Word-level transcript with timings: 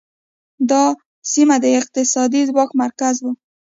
دا 0.69 0.83
سیمه 1.31 1.55
د 1.63 1.65
اقتصادي 1.79 2.41
ځواک 2.49 2.69
مرکز 2.81 3.15
و 3.21 3.25